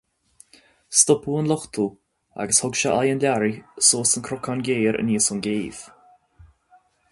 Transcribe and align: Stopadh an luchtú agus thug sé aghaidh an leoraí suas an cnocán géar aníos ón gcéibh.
Stopadh 0.99 1.39
an 1.41 1.49
luchtú 1.51 1.85
agus 2.45 2.59
thug 2.63 2.73
sé 2.79 2.89
aghaidh 2.93 3.13
an 3.17 3.21
leoraí 3.25 3.53
suas 3.89 4.15
an 4.21 4.27
cnocán 4.29 4.67
géar 4.71 5.01
aníos 5.03 5.31
ón 5.37 5.45
gcéibh. 5.47 5.83